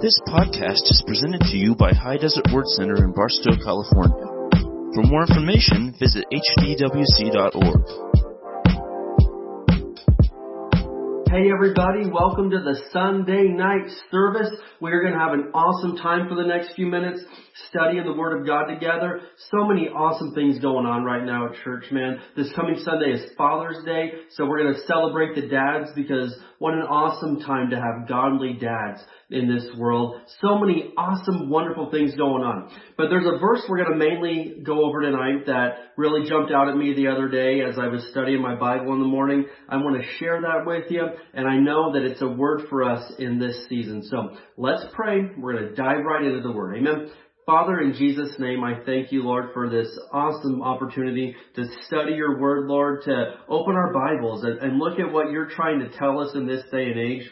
[0.00, 4.26] This podcast is presented to you by High Desert Word Center in Barstow, California.
[4.94, 8.08] For more information, visit hdwc.org.
[11.28, 14.48] Hey everybody, welcome to the Sunday night service.
[14.80, 17.20] We're going to have an awesome time for the next few minutes
[17.68, 19.20] studying the Word of God together.
[19.50, 22.20] So many awesome things going on right now at church, man.
[22.36, 26.74] This coming Sunday is Father's Day, so we're going to celebrate the dads because what
[26.74, 30.20] an awesome time to have godly dads in this world.
[30.40, 32.70] So many awesome, wonderful things going on.
[32.96, 36.68] But there's a verse we're going to mainly go over tonight that really jumped out
[36.68, 39.46] at me the other day as I was studying my Bible in the morning.
[39.68, 42.84] I want to share that with you, and I know that it's a word for
[42.84, 44.02] us in this season.
[44.04, 45.30] So let's pray.
[45.36, 46.76] We're going to dive right into the Word.
[46.76, 47.10] Amen.
[47.48, 52.38] Father, in Jesus' name, I thank you, Lord, for this awesome opportunity to study your
[52.38, 56.20] word, Lord, to open our Bibles and, and, look at what you're trying to tell
[56.20, 57.22] us in this day and age.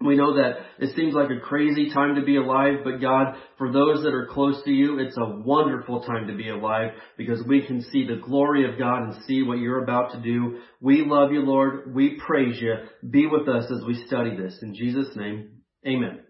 [0.00, 3.72] We know that it seems like a crazy time to be alive, but God, for
[3.72, 7.66] those that are close to you, it's a wonderful time to be alive because we
[7.66, 10.60] can see the glory of God and see what you're about to do.
[10.80, 11.92] We love you, Lord.
[11.92, 12.74] We praise you.
[13.10, 14.56] Be with us as we study this.
[14.62, 16.20] In Jesus' name, amen.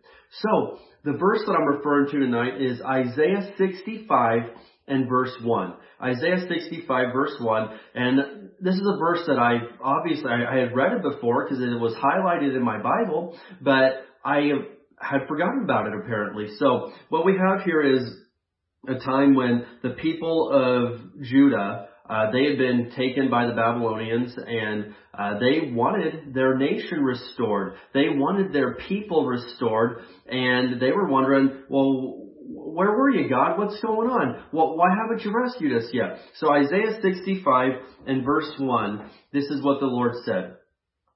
[0.41, 4.41] So, the verse that I'm referring to tonight is Isaiah 65
[4.87, 5.75] and verse 1.
[6.03, 7.69] Isaiah 65 verse 1.
[7.95, 11.62] And this is a verse that I, obviously, I, I had read it before because
[11.62, 14.50] it was highlighted in my Bible, but I
[15.00, 16.48] had forgotten about it apparently.
[16.59, 18.03] So what we have here is
[18.89, 24.34] a time when the people of Judah uh, they had been taken by the Babylonians
[24.34, 27.75] and uh, they wanted their nation restored.
[27.93, 33.59] They wanted their people restored and they were wondering, well, where were you, God?
[33.59, 34.43] What's going on?
[34.53, 36.19] Well, why haven't you rescued us yet?
[36.37, 37.73] So Isaiah 65
[38.07, 40.57] and verse 1, this is what the Lord said.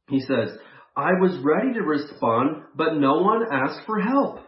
[0.08, 0.50] He says,
[0.94, 4.41] I was ready to respond, but no one asked for help.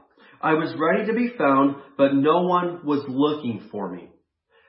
[0.42, 4.10] I was ready to be found, but no one was looking for me.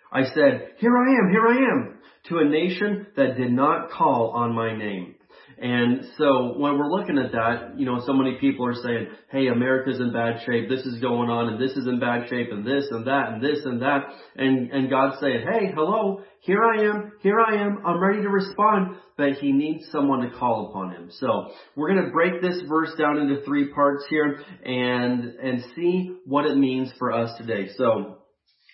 [0.09, 4.31] I said, Here I am, here I am, to a nation that did not call
[4.33, 5.14] on my name.
[5.61, 9.47] And so when we're looking at that, you know, so many people are saying, hey,
[9.47, 12.65] America's in bad shape, this is going on, and this is in bad shape, and
[12.65, 14.03] this and that, and this and that.
[14.35, 18.29] And, and God's saying, hey, hello, here I am, here I am, I'm ready to
[18.29, 21.09] respond, but He needs someone to call upon Him.
[21.19, 26.17] So we're going to break this verse down into three parts here and, and see
[26.25, 27.69] what it means for us today.
[27.77, 28.17] So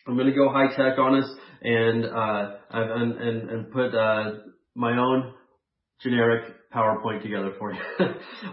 [0.08, 1.30] I'm going to go high tech on us
[1.62, 4.32] and uh, and, and, and put uh,
[4.76, 5.34] my own
[6.04, 7.80] generic PowerPoint together for you.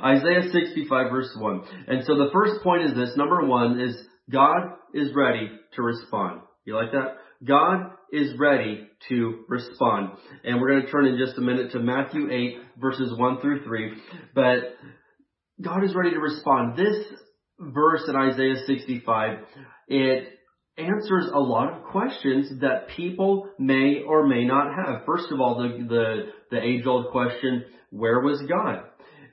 [0.04, 1.62] Isaiah 65 verse 1.
[1.86, 3.16] And so the first point is this.
[3.16, 3.96] Number one is
[4.30, 6.40] God is ready to respond.
[6.64, 7.16] You like that?
[7.44, 10.10] God is ready to respond.
[10.44, 13.64] And we're going to turn in just a minute to Matthew 8 verses 1 through
[13.64, 13.92] 3.
[14.34, 14.76] But
[15.62, 16.76] God is ready to respond.
[16.76, 17.04] This
[17.58, 19.38] verse in Isaiah 65,
[19.88, 20.28] it
[20.76, 25.04] answers a lot of questions that people may or may not have.
[25.04, 28.84] First of all, the, the, the age old question, where was God?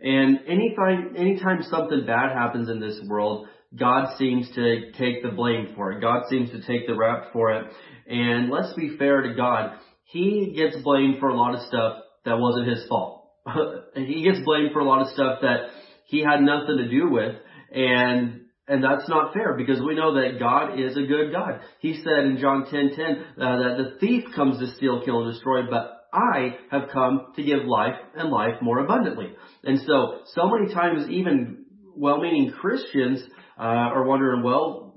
[0.01, 5.73] And anytime, anytime something bad happens in this world, God seems to take the blame
[5.75, 6.01] for it.
[6.01, 7.65] God seems to take the rap for it.
[8.07, 9.77] And let's be fair to God.
[10.03, 13.29] He gets blamed for a lot of stuff that wasn't his fault.
[13.95, 15.69] he gets blamed for a lot of stuff that
[16.05, 17.35] he had nothing to do with.
[17.71, 21.59] And and that's not fair because we know that God is a good God.
[21.79, 25.33] He said in John 10:10 10, uh, that the thief comes to steal, kill, and
[25.33, 29.33] destroy, but I have come to give life and life more abundantly.
[29.63, 31.65] And so, so many times, even
[31.95, 33.21] well-meaning Christians
[33.59, 34.95] uh, are wondering, well,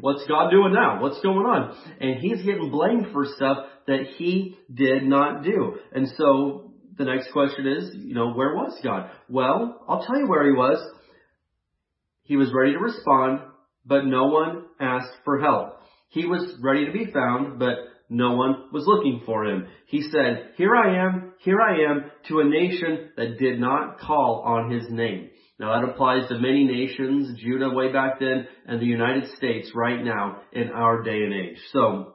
[0.00, 1.00] what's God doing now?
[1.00, 1.76] What's going on?
[2.00, 5.76] And He's getting blamed for stuff that He did not do.
[5.92, 9.10] And so, the next question is, you know, where was God?
[9.28, 10.78] Well, I'll tell you where He was
[12.30, 13.40] he was ready to respond,
[13.84, 15.80] but no one asked for help.
[16.10, 17.74] He was ready to be found, but
[18.10, 19.68] no one was looking for him.
[19.86, 24.42] He said, Here I am, here I am, to a nation that did not call
[24.44, 25.30] on his name.
[25.60, 30.02] Now that applies to many nations, Judah way back then, and the United States right
[30.02, 31.58] now in our day and age.
[31.72, 32.14] So,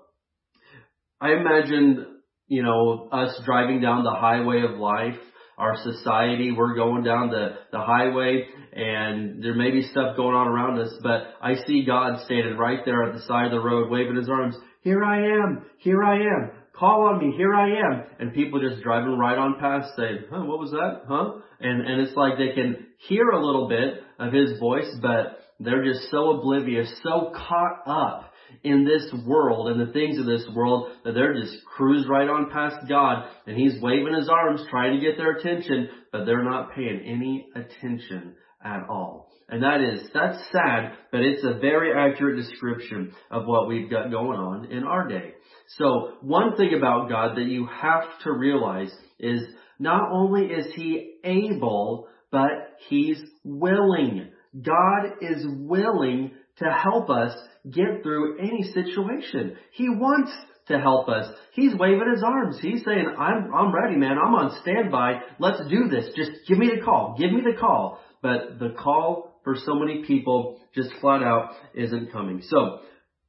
[1.21, 2.05] I imagine,
[2.47, 5.15] you know, us driving down the highway of life,
[5.57, 6.51] our society.
[6.51, 10.93] We're going down the, the highway and there may be stuff going on around us,
[11.01, 14.29] but I see God standing right there at the side of the road waving his
[14.29, 14.57] arms.
[14.85, 15.65] Here I am.
[15.79, 16.51] Here I am.
[16.73, 17.35] Call on me.
[17.35, 18.03] Here I am.
[18.19, 21.01] And people just driving right on past saying, huh, what was that?
[21.07, 21.41] Huh?
[21.59, 25.83] And, and it's like they can hear a little bit of his voice, but they're
[25.83, 28.31] just so oblivious, so caught up
[28.63, 32.51] in this world and the things of this world that they're just cruise right on
[32.51, 36.75] past God and He's waving His arms trying to get their attention, but they're not
[36.75, 38.35] paying any attention
[38.65, 39.29] at all.
[39.47, 44.09] And that is, that's sad, but it's a very accurate description of what we've got
[44.09, 45.33] going on in our day.
[45.77, 49.41] So one thing about God that you have to realize is
[49.77, 54.29] not only is He able, but He's willing.
[54.59, 57.37] God is willing to help us
[57.69, 59.57] get through any situation.
[59.71, 60.31] He wants
[60.67, 61.27] to help us.
[61.51, 62.57] He's waving his arms.
[62.59, 64.17] He's saying, I'm, I'm ready, man.
[64.17, 65.19] I'm on standby.
[65.39, 66.05] Let's do this.
[66.15, 67.15] Just give me the call.
[67.19, 67.99] Give me the call.
[68.25, 72.41] But the call for so many people just flat out isn't coming.
[72.41, 72.79] So,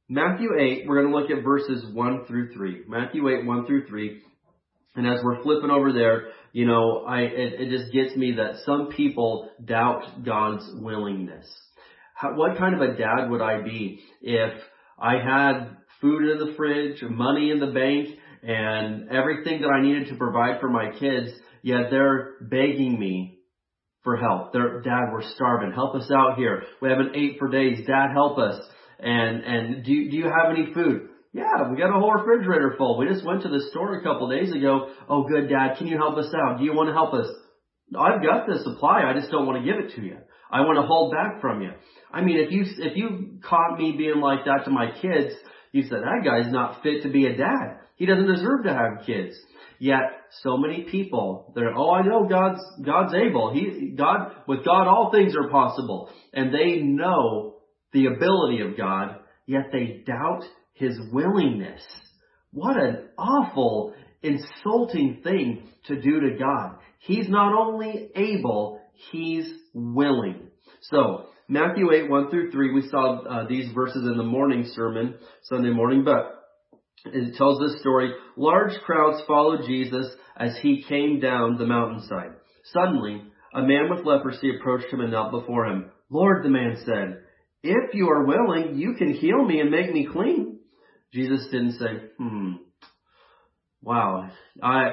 [0.09, 2.85] Matthew 8, we're going to look at verses 1 through 3.
[2.87, 4.21] Matthew 8, 1 through 3.
[4.95, 8.63] And as we're flipping over there, you know, I, it, it just gets me that
[8.65, 11.45] some people doubt God's willingness.
[12.15, 14.53] How, what kind of a dad would I be if
[14.97, 20.07] I had food in the fridge, money in the bank, and everything that I needed
[20.07, 21.29] to provide for my kids,
[21.61, 23.36] yet they're begging me
[24.07, 24.53] for help.
[24.53, 25.73] They're, Dad, we're starving.
[25.73, 26.63] Help us out here.
[26.81, 27.85] We haven't ate for days.
[27.85, 28.63] Dad, help us.
[28.99, 31.09] And, and do, do you have any food?
[31.33, 32.97] Yeah, we got a whole refrigerator full.
[32.97, 34.91] We just went to the store a couple days ago.
[35.09, 35.75] Oh, good, Dad.
[35.77, 36.57] Can you help us out?
[36.57, 37.27] Do you want to help us?
[37.99, 39.01] I've got the supply.
[39.03, 40.19] I just don't want to give it to you.
[40.49, 41.71] I want to hold back from you.
[42.09, 45.35] I mean, if you if you caught me being like that to my kids,
[45.73, 47.79] you said that guy's not fit to be a dad.
[47.97, 49.35] He doesn't deserve to have kids.
[49.79, 50.01] Yet
[50.41, 53.53] so many people, they're oh I know God's God's able.
[53.53, 57.57] He God with God all things are possible, and they know
[57.93, 61.83] the ability of God, yet they doubt His willingness.
[62.51, 66.77] What an awful, insulting thing to do to God.
[66.99, 70.47] He's not only able, He's willing.
[70.81, 75.15] So Matthew 8, 1 through 3, we saw uh, these verses in the morning sermon,
[75.43, 76.36] Sunday morning, but
[77.05, 78.11] it tells this story.
[78.35, 80.07] Large crowds followed Jesus
[80.37, 82.31] as he came down the mountainside.
[82.73, 83.23] Suddenly,
[83.53, 85.91] a man with leprosy approached him and knelt before him.
[86.09, 87.21] Lord, the man said,
[87.63, 90.59] if you are willing, you can heal me and make me clean.
[91.13, 92.53] Jesus didn't say, hmm,
[93.81, 94.29] wow,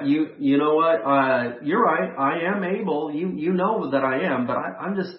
[0.04, 4.22] you, you know what, uh, you're right, I am able, you, you know that I
[4.24, 5.14] am, but I, I'm just,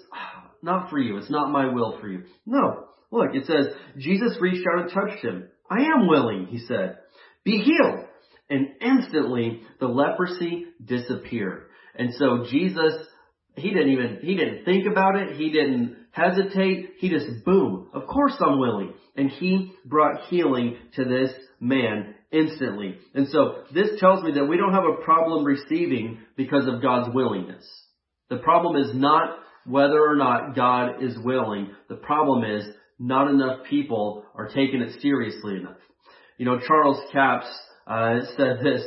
[0.65, 1.17] not for you.
[1.17, 2.23] It's not my will for you.
[2.45, 2.87] No.
[3.11, 3.67] Look, it says,
[3.97, 5.47] Jesus reached out and touched him.
[5.69, 6.97] I am willing, he said.
[7.43, 8.05] Be healed.
[8.49, 11.67] And instantly the leprosy disappeared.
[11.95, 12.93] And so Jesus,
[13.55, 15.35] he didn't even, he didn't think about it.
[15.35, 16.93] He didn't hesitate.
[16.97, 18.93] He just, boom, of course I'm willing.
[19.15, 22.97] And he brought healing to this man instantly.
[23.13, 27.13] And so this tells me that we don't have a problem receiving because of God's
[27.13, 27.65] willingness.
[28.29, 31.71] The problem is not whether or not God is willing.
[31.89, 32.65] The problem is
[32.99, 35.77] not enough people are taking it seriously enough.
[36.37, 37.47] You know, Charles Capps
[37.87, 38.83] uh, said this.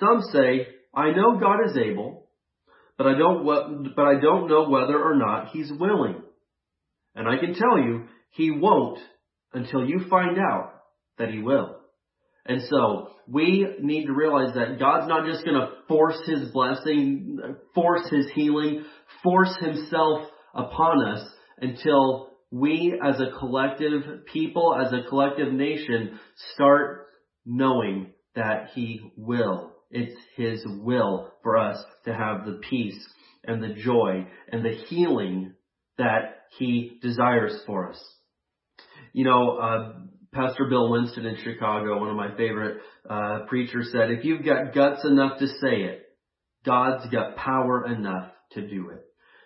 [0.00, 2.28] Some say, "I know God is able,
[2.98, 3.44] but I don't.
[3.94, 6.22] But I don't know whether or not He's willing."
[7.14, 8.98] And I can tell you, He won't
[9.52, 10.72] until you find out
[11.18, 11.76] that He will.
[12.46, 17.38] And so we need to realize that God's not just going to force His blessing,
[17.74, 18.84] force His healing,
[19.22, 21.28] force Himself upon us
[21.60, 26.20] until we as a collective people, as a collective nation,
[26.52, 27.06] start
[27.46, 29.72] knowing that He will.
[29.90, 33.02] It's His will for us to have the peace
[33.44, 35.54] and the joy and the healing
[35.96, 38.04] that He desires for us.
[39.14, 39.92] You know, uh,
[40.34, 44.74] Pastor Bill Winston in Chicago, one of my favorite uh, preachers, said, "If you've got
[44.74, 46.04] guts enough to say it,
[46.66, 49.04] God's got power enough to do it."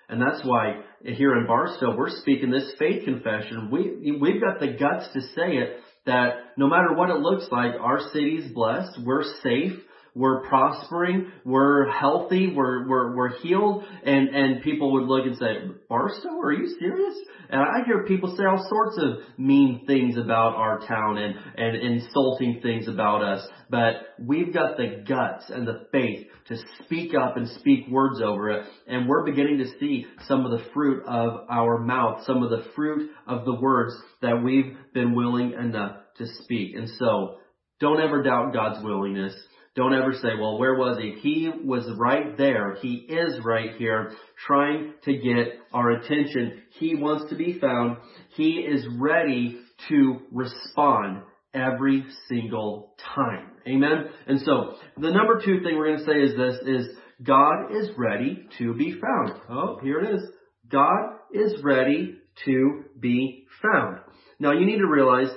[0.09, 3.71] And that's why here in Barstow, we're speaking this faith confession.
[3.71, 7.73] We, we've got the guts to say it that no matter what it looks like,
[7.81, 9.79] our city's blessed, we're safe,
[10.16, 15.58] we're prospering, we're healthy, we're, we're, we're healed, and, and people would look and say,
[15.90, 17.14] Barstow, are you serious?
[17.50, 21.76] And I hear people say all sorts of mean things about our town and, and
[21.76, 27.37] insulting things about us, but we've got the guts and the faith to speak up
[27.37, 31.46] and speak words over it, and we're beginning to see some of the fruit of
[31.50, 36.25] our mouth, some of the fruit of the words that we've been willing enough to
[36.42, 36.75] speak.
[36.75, 37.37] And so,
[37.80, 39.35] don't ever doubt God's willingness.
[39.76, 41.18] Don't ever say, well, where was he?
[41.21, 42.76] He was right there.
[42.80, 44.12] He is right here
[44.47, 46.62] trying to get our attention.
[46.78, 47.99] He wants to be found.
[48.37, 53.50] He is ready to respond every single time.
[53.68, 54.06] Amen?
[54.26, 57.90] And so, the number two thing we're going to say is this, is God is
[57.99, 59.40] ready to be found.
[59.50, 60.23] Oh, here it is.
[60.71, 62.16] God is ready
[62.47, 63.99] to be found.
[64.38, 65.28] Now you need to realize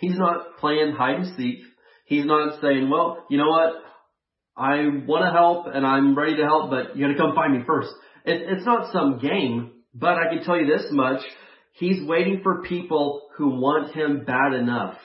[0.00, 1.60] He's not playing hide and seek
[2.06, 3.74] He's not saying, well, you know what?
[4.56, 7.52] I want to help and I'm ready to help, but you got to come find
[7.52, 7.90] me first.
[8.24, 11.22] It, it's not some game But I can tell you this much,
[11.72, 14.96] he's waiting for people who want him bad enough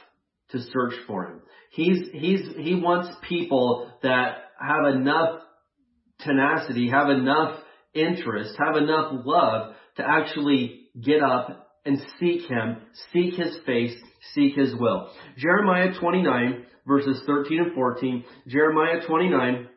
[0.49, 1.41] to search for him.
[1.71, 5.39] He's, he's, he wants people that have enough
[6.19, 7.57] tenacity, have enough
[7.93, 12.77] interest, have enough love to actually get up and seek Him,
[13.11, 13.95] seek His face,
[14.33, 15.09] seek His will.
[15.37, 19.67] Jeremiah 29 verses 13 and 14, Jeremiah 29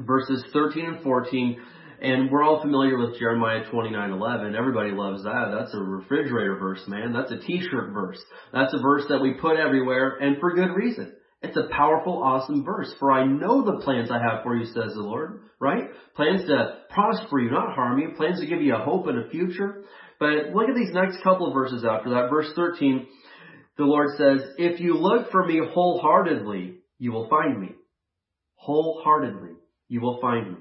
[0.00, 1.60] verses 13 and 14,
[2.00, 4.54] and we're all familiar with Jeremiah 29:11.
[4.56, 5.54] Everybody loves that.
[5.56, 7.12] That's a refrigerator verse, man.
[7.12, 8.22] That's a t-shirt verse.
[8.52, 11.13] That's a verse that we put everywhere and for good reason.
[11.44, 12.92] It's a powerful, awesome verse.
[12.98, 15.42] For I know the plans I have for you, says the Lord.
[15.60, 15.84] Right?
[16.16, 18.10] Plans to prosper you, not harm you.
[18.16, 19.84] Plans to give you a hope and a future.
[20.18, 22.30] But look at these next couple of verses after that.
[22.30, 23.06] Verse 13,
[23.76, 27.72] the Lord says, If you look for me wholeheartedly, you will find me.
[28.56, 29.56] Wholeheartedly,
[29.88, 30.58] you will find me.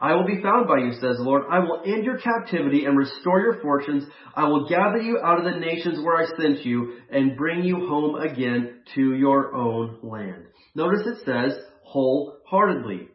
[0.00, 1.42] I will be found by you, says the Lord.
[1.50, 4.04] I will end your captivity and restore your fortunes.
[4.34, 7.86] I will gather you out of the nations where I sent you and bring you
[7.86, 10.46] home again to your own land.
[10.74, 13.08] Notice it says wholeheartedly.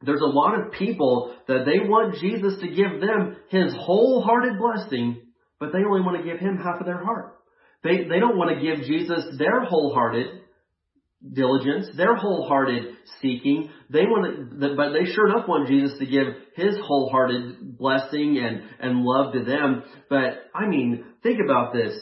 [0.00, 5.20] There's a lot of people that they want Jesus to give them his wholehearted blessing,
[5.60, 7.36] but they only want to give him half of their heart.
[7.82, 10.40] They, they don't want to give Jesus their wholehearted
[11.32, 13.70] diligence, their wholehearted seeking.
[13.90, 18.62] They want to, but they sure enough want Jesus to give His wholehearted blessing and,
[18.80, 19.84] and love to them.
[20.08, 21.94] But, I mean, think about this.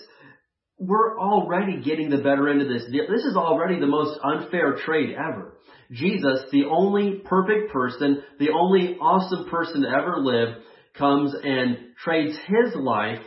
[0.78, 2.84] We're already getting the better end of this.
[2.90, 5.56] This is already the most unfair trade ever.
[5.92, 10.56] Jesus, the only perfect person, the only awesome person to ever live,
[10.96, 13.20] comes and trades His life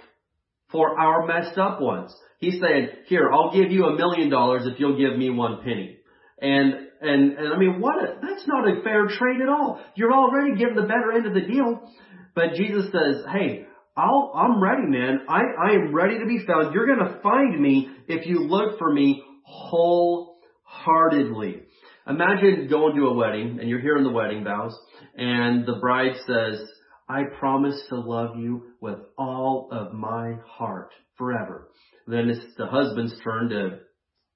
[0.71, 2.13] for our messed up ones.
[2.45, 5.97] He's saying, here, I'll give you a million dollars if you'll give me one penny.
[6.39, 9.81] And, and, and I mean, what a, that's not a fair trade at all.
[9.95, 11.91] You're already getting the better end of the deal.
[12.35, 13.65] But Jesus says, hey,
[13.97, 15.21] I'll, I'm ready, man.
[15.27, 16.75] I, I am ready to be found.
[16.75, 21.63] You're gonna find me if you look for me wholeheartedly.
[22.07, 24.77] Imagine going to a wedding and you're hearing the wedding vows
[25.17, 26.61] and the bride says,
[27.09, 31.69] I promise to love you with all of my heart forever.
[32.07, 33.79] Then it's the husband's turn to,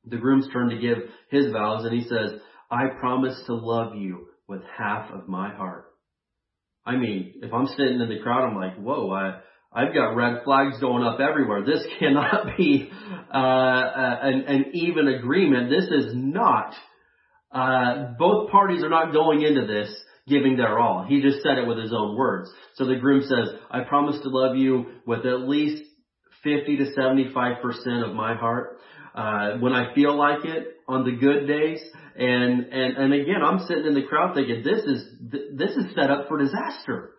[0.06, 0.98] the groom's turn to give
[1.30, 2.40] his vows and he says,
[2.72, 5.86] I promise to love you with half of my heart.
[6.86, 10.44] I mean, if I'm sitting in the crowd, I'm like, whoa, I, I've got red
[10.44, 11.64] flags going up everywhere.
[11.64, 12.90] This cannot be
[13.34, 15.70] uh, an, an even agreement.
[15.70, 16.74] This is not.
[17.52, 19.94] Uh, both parties are not going into this
[20.28, 21.06] giving their all.
[21.08, 22.50] He just said it with his own words.
[22.76, 25.84] So the groom says, I promise to love you with at least
[26.44, 28.78] 50 to 75% of my heart.
[29.16, 31.80] Uh, when I feel like it on the good days.
[32.16, 35.96] And, and, and again, I'm sitting in the crowd thinking this is, th- this is
[35.96, 37.12] set up for disaster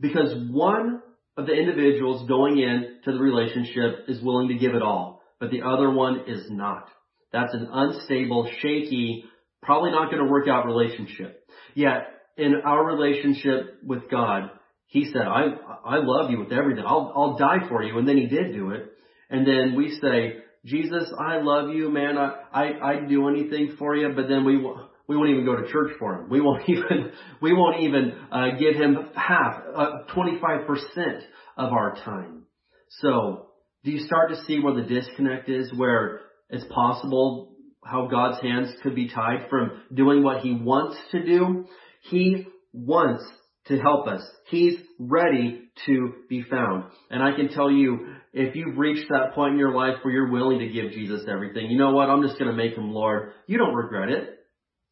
[0.00, 1.02] because one
[1.36, 5.50] of the individuals going in to the relationship is willing to give it all, but
[5.50, 6.88] the other one is not.
[7.32, 9.24] That's an unstable, shaky,
[9.62, 11.44] probably not going to work out relationship.
[11.74, 12.06] Yet
[12.36, 14.50] in our relationship with God,
[14.86, 15.46] he said, I,
[15.84, 16.84] I love you with everything.
[16.86, 17.98] I'll, I'll die for you.
[17.98, 18.92] And then he did do it.
[19.30, 22.16] And then we say, Jesus, I love you, man.
[22.16, 24.12] I, I, I'd do anything for you.
[24.14, 24.56] But then we,
[25.08, 26.30] we won't even go to church for him.
[26.30, 27.12] We won't even,
[27.42, 30.66] we won't even, uh, give him half, uh, 25%
[31.56, 32.44] of our time.
[33.00, 33.48] So,
[33.82, 38.72] do you start to see where the disconnect is, where it's possible how God's hands
[38.82, 41.66] could be tied from doing what he wants to do?
[42.02, 43.24] He wants
[43.66, 44.22] to help us.
[44.48, 46.84] He's ready to be found.
[47.10, 50.30] And I can tell you, if you've reached that point in your life where you're
[50.30, 52.10] willing to give Jesus everything, you know what?
[52.10, 53.32] I'm just going to make him Lord.
[53.46, 54.38] You don't regret it.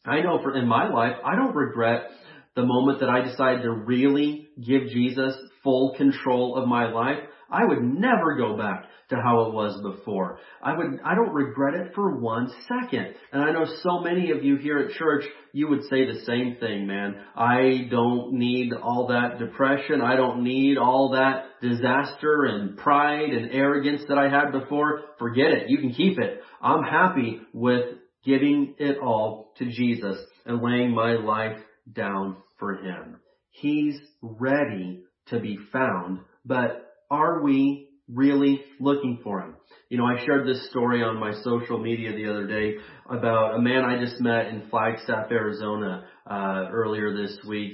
[0.05, 2.09] I know for in my life, I don't regret
[2.57, 7.19] the moment that I decided to really give Jesus full control of my life.
[7.51, 10.39] I would never go back to how it was before.
[10.63, 13.15] I would, I don't regret it for one second.
[13.31, 16.57] And I know so many of you here at church, you would say the same
[16.59, 17.17] thing, man.
[17.37, 20.01] I don't need all that depression.
[20.01, 25.03] I don't need all that disaster and pride and arrogance that I had before.
[25.19, 25.69] Forget it.
[25.69, 26.41] You can keep it.
[26.63, 27.85] I'm happy with
[28.25, 31.59] giving it all to Jesus and laying my life
[31.93, 33.17] down for Him.
[33.51, 39.57] He's ready to be found, but are we really looking for him.
[39.89, 42.77] You know, I shared this story on my social media the other day
[43.09, 47.73] about a man I just met in Flagstaff, Arizona, uh, earlier this week.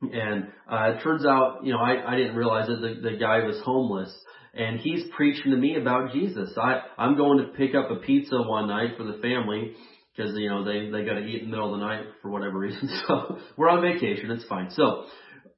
[0.00, 3.44] And, uh, it turns out, you know, I, I didn't realize that the, the guy
[3.44, 4.12] was homeless
[4.54, 6.50] and he's preaching to me about Jesus.
[6.60, 9.74] I, I'm going to pick up a pizza one night for the family
[10.14, 12.30] because, you know, they, they got to eat in the middle of the night for
[12.30, 12.88] whatever reason.
[13.06, 14.30] So we're on vacation.
[14.30, 14.70] It's fine.
[14.70, 15.04] So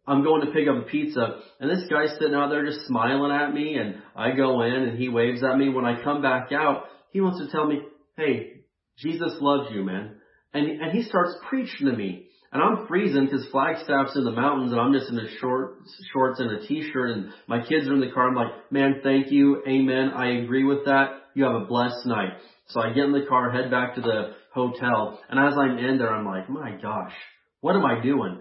[0.06, 3.32] I'm going to pick up a pizza and this guy's sitting out there just smiling
[3.32, 5.70] at me and I go in and he waves at me.
[5.70, 7.80] When I come back out, he wants to tell me,
[8.16, 8.64] Hey,
[8.98, 10.16] Jesus loves you, man.
[10.52, 12.26] And, and he starts preaching to me.
[12.52, 15.78] And I'm freezing because Flagstaff's in the mountains and I'm just in a short,
[16.12, 18.28] shorts and a t-shirt and my kids are in the car.
[18.28, 19.60] I'm like, man, thank you.
[19.66, 20.10] Amen.
[20.14, 21.08] I agree with that.
[21.34, 22.34] You have a blessed night.
[22.68, 25.18] So I get in the car, head back to the hotel.
[25.28, 27.12] And as I'm in there, I'm like, my gosh,
[27.60, 28.40] what am I doing?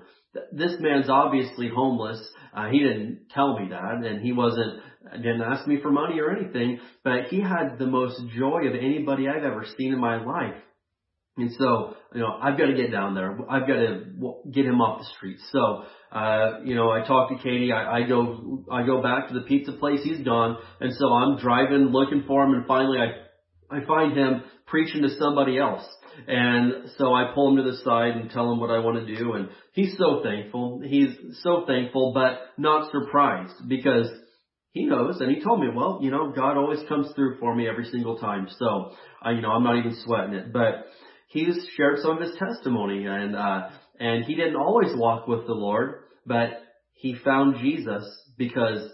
[0.51, 2.19] This man's obviously homeless.
[2.55, 4.81] Uh, he didn't tell me that and he wasn't,
[5.13, 9.27] didn't ask me for money or anything, but he had the most joy of anybody
[9.27, 10.55] I've ever seen in my life.
[11.35, 13.35] And so, you know, I've got to get down there.
[13.49, 14.05] I've got to
[14.51, 15.37] get him off the street.
[15.51, 17.71] So, uh, you know, I talk to Katie.
[17.71, 20.01] I, I go, I go back to the pizza place.
[20.03, 20.57] He's gone.
[20.79, 22.53] And so I'm driving, looking for him.
[22.53, 25.83] And finally I, I find him preaching to somebody else.
[26.27, 29.15] And so I pull him to the side and tell him what I want to
[29.17, 29.33] do.
[29.33, 30.81] And he's so thankful.
[30.83, 31.09] He's
[31.41, 34.09] so thankful, but not surprised because
[34.71, 37.67] he knows and he told me, well, you know, God always comes through for me
[37.67, 38.47] every single time.
[38.57, 38.91] So,
[39.21, 40.85] I, you know, I'm not even sweating it, but
[41.27, 45.53] he's shared some of his testimony and, uh, and he didn't always walk with the
[45.53, 46.61] Lord, but
[46.93, 48.03] he found Jesus
[48.37, 48.89] because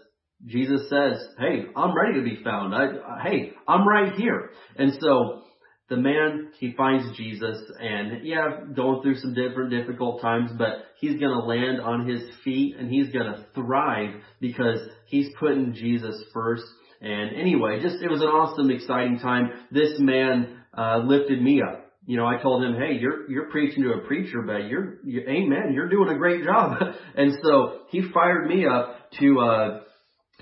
[0.45, 2.73] Jesus says, Hey, I'm ready to be found.
[2.73, 4.51] I, hey, I'm right here.
[4.75, 5.43] And so
[5.89, 11.19] the man, he finds Jesus and yeah, going through some different difficult times, but he's
[11.19, 16.63] gonna land on his feet and he's gonna thrive because he's putting Jesus first.
[17.01, 19.51] And anyway, just, it was an awesome, exciting time.
[19.71, 23.83] This man, uh, lifted me up you know, I told him, hey, you're, you're preaching
[23.83, 26.77] to a preacher, but you're, you, amen, you're doing a great job.
[27.15, 29.79] and so he fired me up to, uh,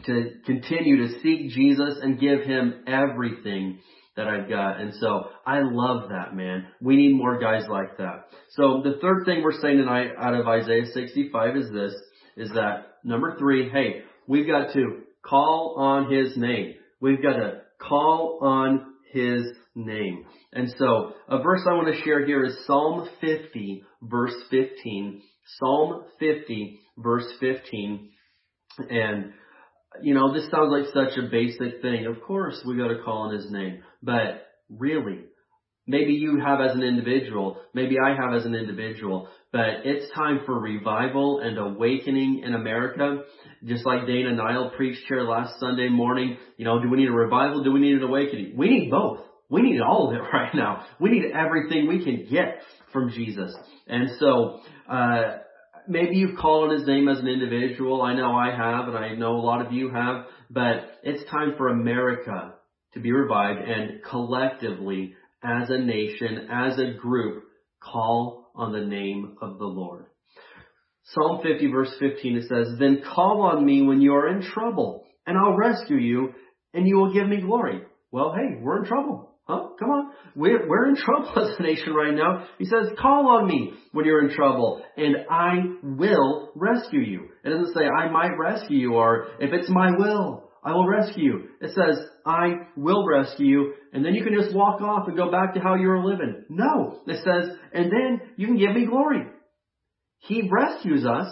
[0.06, 3.80] to continue to seek Jesus and give him everything
[4.17, 4.81] that I've got.
[4.81, 6.67] And so I love that, man.
[6.81, 8.25] We need more guys like that.
[8.50, 11.93] So the third thing we're saying tonight out of Isaiah 65 is this,
[12.36, 16.74] is that number three, hey, we've got to call on his name.
[17.00, 19.44] We've got to call on his
[19.75, 20.25] name.
[20.51, 25.22] And so a verse I want to share here is Psalm 50 verse 15.
[25.59, 28.09] Psalm 50 verse 15.
[28.89, 29.33] And
[30.01, 32.05] you know, this sounds like such a basic thing.
[32.05, 35.25] Of course we got to call on his name, but really,
[35.85, 40.43] maybe you have as an individual, maybe I have as an individual, but it's time
[40.46, 43.24] for revival and awakening in America.
[43.65, 47.11] Just like Dana Nile preached here last Sunday morning, you know, do we need a
[47.11, 47.65] revival?
[47.65, 48.55] Do we need an awakening?
[48.55, 49.20] We need both.
[49.50, 50.85] We need all of it right now.
[51.01, 52.61] We need everything we can get
[52.93, 53.53] from Jesus.
[53.87, 55.39] And so, uh,
[55.85, 58.01] maybe you've called on his name as an individual.
[58.01, 61.55] I know I have, and I know a lot of you have, but it's time
[61.57, 62.53] for America
[62.98, 67.44] to be revived and collectively, as a nation, as a group,
[67.81, 70.07] call on the name of the Lord.
[71.03, 75.05] Psalm 50 verse 15 it says, Then call on me when you are in trouble,
[75.25, 76.33] and I'll rescue you,
[76.74, 77.81] and you will give me glory.
[78.12, 79.27] Well, hey, we're in trouble.
[79.48, 79.70] Huh?
[79.79, 80.12] Come on.
[80.36, 82.48] We're, we're in trouble as a nation right now.
[82.60, 87.29] He says, call on me when you're in trouble and I will rescue you.
[87.46, 91.24] It doesn't say I might rescue you or if it's my will, I will rescue
[91.24, 91.44] you.
[91.62, 95.31] It says, I will rescue you and then you can just walk off and go
[95.31, 96.44] back to how you were living.
[96.50, 97.01] No.
[97.07, 99.27] It says, and then you can give me glory.
[100.20, 101.27] He rescues us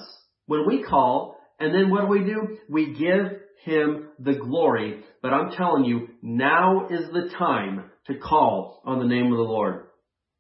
[0.46, 2.58] when we call and then what do we do?
[2.70, 5.02] We give him the glory.
[5.22, 9.44] But I'm telling you, now is the time to call on the name of the
[9.44, 9.86] Lord.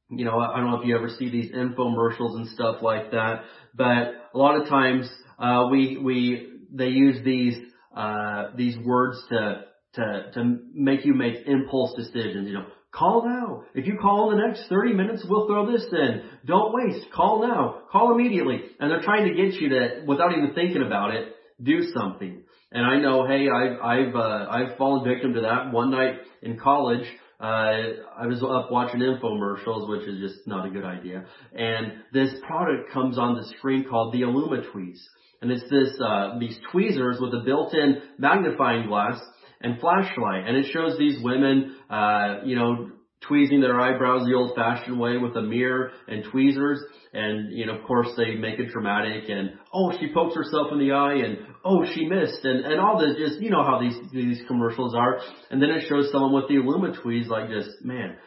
[0.09, 3.43] You know, I don't know if you ever see these infomercials and stuff like that,
[3.73, 7.57] but a lot of times, uh, we, we, they use these,
[7.95, 9.63] uh, these words to,
[9.95, 13.63] to, to make you make impulse decisions, you know, Call now.
[13.73, 16.21] If you call in the next 30 minutes, we'll throw this in.
[16.45, 17.11] Don't waste.
[17.11, 17.81] Call now.
[17.91, 18.61] Call immediately.
[18.79, 22.43] And they're trying to get you to, without even thinking about it, do something.
[22.71, 25.73] And I know, hey, I've, I've, uh, I've fallen victim to that.
[25.73, 27.05] One night in college,
[27.39, 31.25] uh, I was up watching infomercials, which is just not a good idea.
[31.53, 35.01] And this product comes on the screen called the IllumiTweeze.
[35.41, 39.19] And it's this, uh, these tweezers with a built-in magnifying glass
[39.61, 40.47] and flashlight.
[40.47, 42.91] And it shows these women, uh, you know,
[43.27, 46.79] tweezing their eyebrows the old fashioned way with a mirror and tweezers.
[47.13, 50.79] And, you know, of course they make it dramatic and, oh, she pokes herself in
[50.79, 53.95] the eye and, oh, she missed and, and all this just, you know how these,
[54.11, 55.19] these commercials are.
[55.49, 58.17] And then it shows someone with the IllumiTweeze like just, man,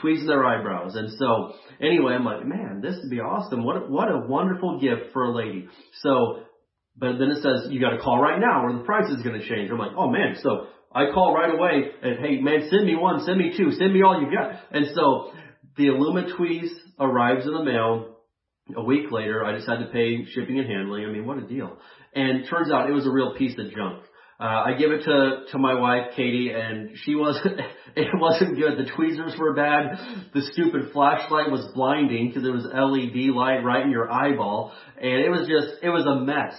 [0.00, 0.94] tweezing their eyebrows.
[0.94, 3.64] And so anyway, I'm like, man, this would be awesome.
[3.64, 5.68] What, what a wonderful gift for a lady.
[6.02, 6.42] So,
[6.98, 9.40] but then it says you got to call right now or the price is going
[9.40, 9.70] to change.
[9.70, 13.24] I'm like, oh man, so I call right away and hey man, send me one,
[13.24, 14.60] send me two, send me all you got.
[14.70, 15.32] And so
[15.76, 18.16] the IllumiTweeze arrives in the mail
[18.76, 21.04] a week later, I had to pay shipping and handling.
[21.04, 21.78] I mean, what a deal.
[22.14, 24.02] And turns out it was a real piece of junk.
[24.40, 27.60] Uh, I give it to, to my wife, Katie, and she wasn't,
[27.96, 28.78] it wasn't good.
[28.78, 29.98] The tweezers were bad.
[30.32, 34.72] The stupid flashlight was blinding because it was LED light right in your eyeball.
[34.96, 36.54] And it was just, it was a mess.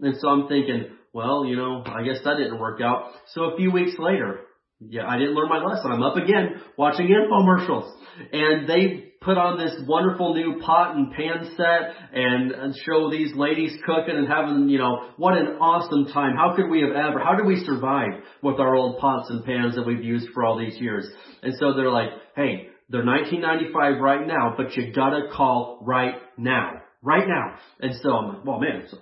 [0.00, 3.12] And so I'm thinking, well, you know, I guess that didn't work out.
[3.34, 4.40] So a few weeks later,
[4.80, 5.92] yeah, I didn't learn my lesson.
[5.92, 7.90] I'm up again watching infomercials.
[8.32, 13.34] And they put on this wonderful new pot and pan set and, and show these
[13.34, 16.34] ladies cooking and having, you know, what an awesome time.
[16.36, 19.74] How could we have ever, how did we survive with our old pots and pans
[19.76, 21.06] that we've used for all these years?
[21.42, 26.80] And so they're like, hey, they're 1995 right now, but you gotta call right now.
[27.02, 27.56] Right now.
[27.80, 28.96] And so I'm like, well man, so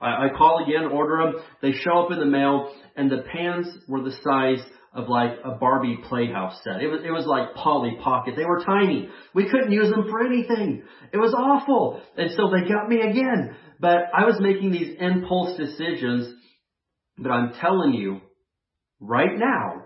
[0.00, 1.42] I, I call again, order them.
[1.62, 5.52] They show up in the mail and the pans were the size of like a
[5.52, 6.82] Barbie playhouse set.
[6.82, 8.34] It was, it was like Polly Pocket.
[8.36, 9.08] They were tiny.
[9.34, 10.82] We couldn't use them for anything.
[11.12, 12.02] It was awful.
[12.16, 13.54] And so they got me again.
[13.78, 16.34] But I was making these impulse decisions.
[17.18, 18.20] But I'm telling you,
[18.98, 19.84] right now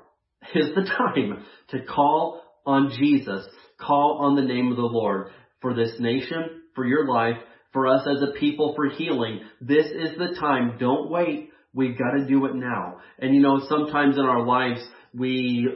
[0.55, 3.44] is the time to call on Jesus.
[3.79, 5.29] Call on the name of the Lord
[5.61, 7.37] for this nation, for your life,
[7.75, 9.41] for us as a people, for healing.
[9.61, 10.79] This is the time.
[10.81, 11.51] Don't wait.
[11.75, 13.01] We've got to do it now.
[13.19, 14.81] And you know, sometimes in our lives,
[15.13, 15.69] we,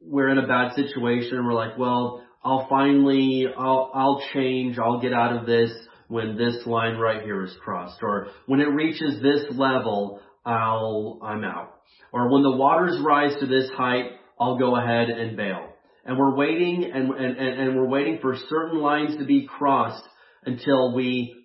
[0.00, 5.00] we're in a bad situation and we're like, well, I'll finally, I'll, I'll change, I'll
[5.00, 5.70] get out of this
[6.08, 7.98] when this line right here is crossed.
[8.02, 11.72] Or when it reaches this level, I'll, I'm out.
[12.12, 15.70] Or when the waters rise to this height, I'll go ahead and bail.
[16.04, 20.04] And we're waiting and, and, and we're waiting for certain lines to be crossed
[20.44, 21.35] until we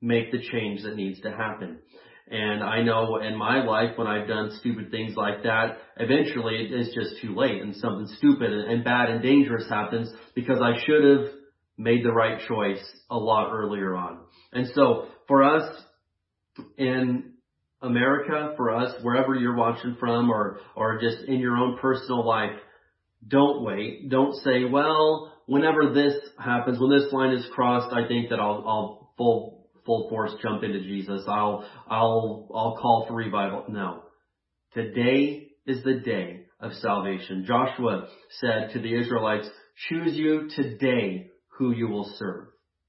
[0.00, 1.78] make the change that needs to happen.
[2.30, 6.94] And I know in my life when I've done stupid things like that, eventually it's
[6.94, 11.32] just too late and something stupid and bad and dangerous happens because I should have
[11.78, 14.18] made the right choice a lot earlier on.
[14.52, 15.82] And so for us
[16.76, 17.32] in
[17.80, 22.58] America, for us, wherever you're watching from or, or just in your own personal life,
[23.26, 24.10] don't wait.
[24.10, 28.64] Don't say, well, whenever this happens, when this line is crossed, I think that I'll,
[28.66, 29.57] I'll full
[29.88, 31.22] full force jump into Jesus.
[31.26, 33.64] I'll, I'll, I'll call for revival.
[33.68, 34.02] No.
[34.74, 37.46] Today is the day of salvation.
[37.46, 38.06] Joshua
[38.38, 39.48] said to the Israelites,
[39.88, 42.48] choose you today who you will serve.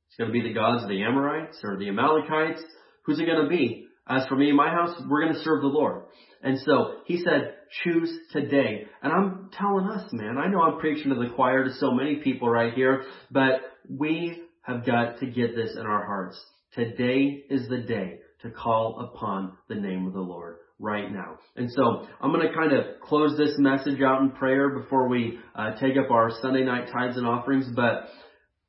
[0.10, 2.62] It's going to be the gods of the Amorites or the Amalekites.
[3.06, 3.86] Who's it going to be?
[4.06, 6.04] As for me and my house, we're going to serve the Lord.
[6.44, 8.88] And so he said, choose today.
[9.02, 12.18] And I'm telling us, man, I know I'm preaching to the choir to so many
[12.18, 16.38] people right here, but we have got to get this in our hearts.
[16.80, 21.36] Today is the day to call upon the name of the Lord right now.
[21.58, 25.40] And so I'm going to kind of close this message out in prayer before we
[25.54, 27.68] uh, take up our Sunday night tithes and offerings.
[27.76, 28.08] But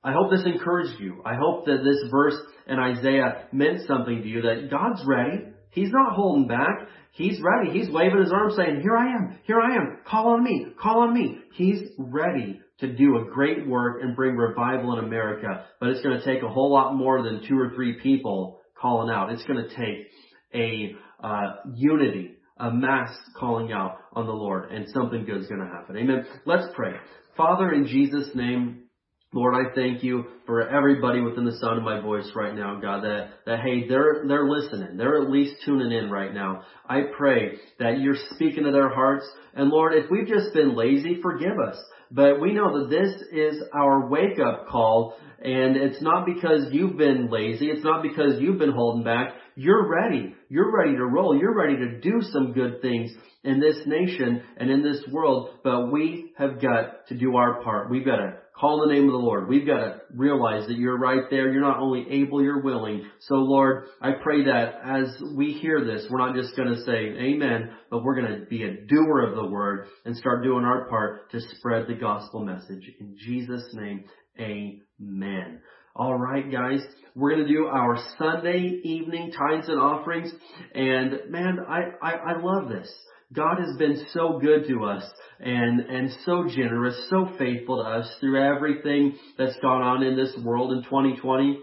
[0.03, 1.23] I hope this encouraged you.
[1.25, 2.35] I hope that this verse
[2.67, 5.45] in Isaiah meant something to you that God's ready.
[5.71, 6.89] He's not holding back.
[7.13, 7.79] He's ready.
[7.79, 11.01] He's waving his arms saying, here I am, here I am, call on me, call
[11.01, 11.39] on me.
[11.55, 16.19] He's ready to do a great work and bring revival in America, but it's going
[16.19, 19.31] to take a whole lot more than two or three people calling out.
[19.33, 20.07] It's going to take
[20.55, 25.61] a uh, unity, a mass calling out on the Lord, and something good is going
[25.61, 25.97] to happen.
[25.97, 26.27] Amen.
[26.47, 26.93] Let's pray.
[27.37, 28.85] Father, in Jesus' name,
[29.33, 33.05] Lord, I thank you for everybody within the sound of my voice right now, God,
[33.05, 34.97] that, that hey, they're, they're listening.
[34.97, 36.63] They're at least tuning in right now.
[36.85, 39.25] I pray that you're speaking to their hearts.
[39.55, 41.81] And Lord, if we've just been lazy, forgive us.
[42.11, 46.99] But we know that this is our wake up call and it's not because you've
[46.99, 47.71] been lazy.
[47.71, 49.35] It's not because you've been holding back.
[49.63, 50.35] You're ready.
[50.49, 51.39] You're ready to roll.
[51.39, 53.11] You're ready to do some good things
[53.45, 55.51] in this nation and in this world.
[55.63, 57.91] But we have got to do our part.
[57.91, 59.51] We've got to call the name of the Lord.
[59.51, 61.53] We've got to realize that you're right there.
[61.53, 63.05] You're not only able, you're willing.
[63.29, 67.19] So Lord, I pray that as we hear this, we're not just going to say
[67.21, 70.89] amen, but we're going to be a doer of the word and start doing our
[70.89, 72.91] part to spread the gospel message.
[72.99, 74.05] In Jesus' name,
[74.41, 75.61] amen.
[76.01, 76.81] All right, guys,
[77.15, 80.33] we're going to do our Sunday evening tithes and offerings.
[80.75, 82.91] And man, I, I, I love this.
[83.35, 85.05] God has been so good to us
[85.41, 90.35] and, and so generous, so faithful to us through everything that's gone on in this
[90.43, 91.61] world in 2020.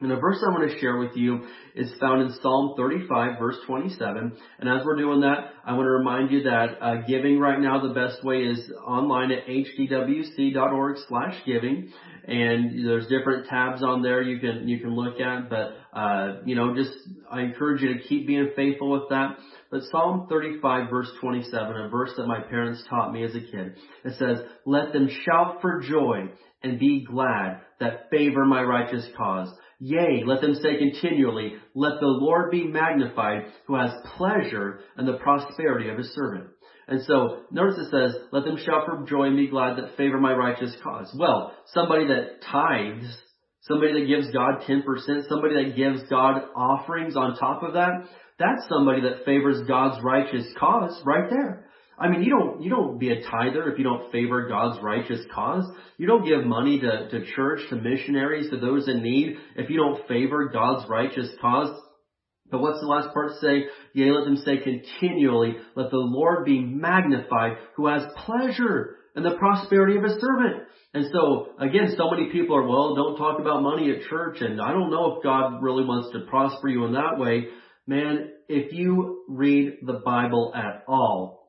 [0.00, 3.56] And the verse I want to share with you is found in Psalm 35 verse
[3.66, 4.32] 27.
[4.58, 7.86] And as we're doing that, I want to remind you that uh, giving right now,
[7.86, 11.92] the best way is online at hdwc.org slash giving.
[12.26, 15.50] And there's different tabs on there you can, you can look at.
[15.50, 16.92] But, uh, you know, just,
[17.30, 19.36] I encourage you to keep being faithful with that.
[19.70, 23.74] But Psalm 35 verse 27, a verse that my parents taught me as a kid,
[24.04, 26.30] it says, let them shout for joy
[26.62, 29.52] and be glad that favor my righteous cause.
[29.82, 35.14] Yea, let them say continually, let the Lord be magnified who has pleasure in the
[35.14, 36.48] prosperity of his servant.
[36.86, 40.20] And so, notice it says, let them shout for joy and be glad that favor
[40.20, 41.10] my righteous cause.
[41.18, 43.16] Well, somebody that tithes,
[43.62, 48.06] somebody that gives God 10%, somebody that gives God offerings on top of that,
[48.38, 51.69] that's somebody that favors God's righteous cause right there.
[52.00, 55.20] I mean, you don't, you don't be a tither if you don't favor God's righteous
[55.34, 55.70] cause.
[55.98, 59.76] You don't give money to, to church, to missionaries, to those in need if you
[59.76, 61.78] don't favor God's righteous cause.
[62.50, 63.66] But what's the last part say?
[63.92, 69.36] Yea, let them say continually, let the Lord be magnified who has pleasure in the
[69.36, 70.62] prosperity of his servant.
[70.94, 74.60] And so, again, so many people are, well, don't talk about money at church, and
[74.60, 77.48] I don't know if God really wants to prosper you in that way.
[77.86, 81.39] Man, if you read the Bible at all,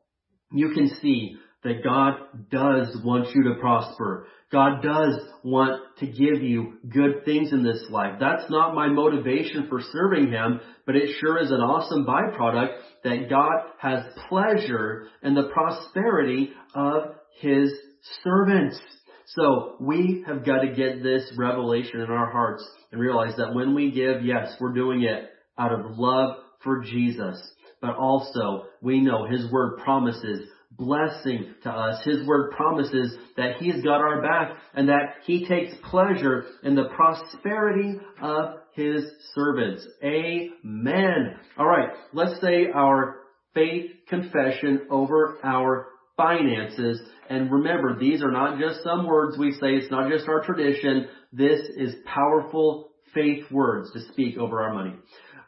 [0.52, 2.14] you can see that God
[2.50, 4.28] does want you to prosper.
[4.52, 8.16] God does want to give you good things in this life.
[8.20, 13.30] That's not my motivation for serving Him, but it sure is an awesome byproduct that
[13.30, 17.72] God has pleasure in the prosperity of His
[18.24, 18.80] servants.
[19.28, 23.74] So we have got to get this revelation in our hearts and realize that when
[23.74, 27.40] we give, yes, we're doing it out of love for Jesus.
[27.82, 32.04] But also, we know His Word promises blessing to us.
[32.06, 36.90] His word promises that He's got our back and that He takes pleasure in the
[36.96, 39.04] prosperity of His
[39.36, 39.86] servants.
[40.04, 41.36] Amen.
[41.60, 43.18] Alright, let's say our
[43.54, 47.02] faith confession over our finances.
[47.30, 49.76] And remember, these are not just some words we say.
[49.76, 51.08] It's not just our tradition.
[51.32, 54.96] This is powerful faith words to speak over our money.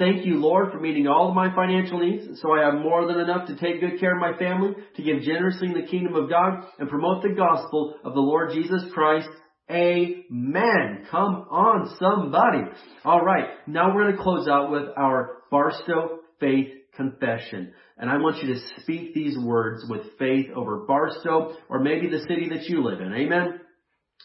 [0.00, 3.20] Thank you, Lord, for meeting all of my financial needs so I have more than
[3.20, 6.30] enough to take good care of my family, to give generously in the kingdom of
[6.30, 9.28] God, and promote the gospel of the Lord Jesus Christ.
[9.70, 11.06] Amen.
[11.10, 12.62] Come on, somebody.
[13.04, 13.50] All right.
[13.66, 17.74] Now we're going to close out with our Barstow faith confession.
[17.98, 22.20] And I want you to speak these words with faith over Barstow or maybe the
[22.20, 23.12] city that you live in.
[23.12, 23.60] Amen.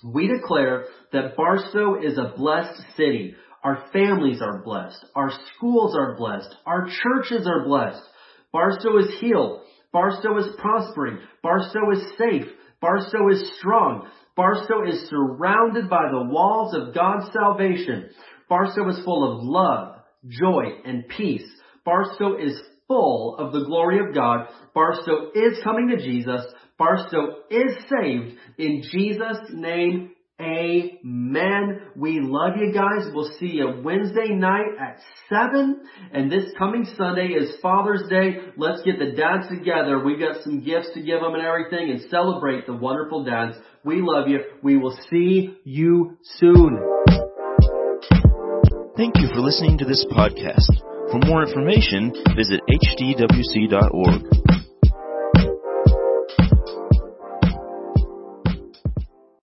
[0.03, 5.03] We declare that Barstow is a blessed city our families are blessed.
[5.15, 6.55] Our schools are blessed.
[6.67, 8.03] Our churches are blessed.
[8.53, 9.61] Barstow is healed.
[9.91, 11.17] Barstow is prospering.
[11.41, 12.45] Barstow is safe.
[12.79, 14.07] Barstow is strong.
[14.35, 18.11] Barstow is surrounded by the walls of God's salvation.
[18.47, 19.95] Barstow is full of love,
[20.27, 21.49] joy, and peace.
[21.83, 22.53] Barstow is
[22.87, 24.47] full of the glory of God.
[24.75, 26.45] Barstow is coming to Jesus.
[26.77, 28.37] Barstow is saved.
[28.59, 31.81] In Jesus' name, Amen.
[31.95, 33.09] We love you guys.
[33.13, 35.79] We'll see you Wednesday night at 7.
[36.11, 38.39] And this coming Sunday is Father's Day.
[38.57, 40.03] Let's get the dads together.
[40.03, 43.55] We've got some gifts to give them and everything and celebrate the wonderful dads.
[43.85, 44.39] We love you.
[44.61, 46.81] We will see you soon.
[48.97, 50.67] Thank you for listening to this podcast.
[51.11, 54.21] For more information, visit hdwc.org.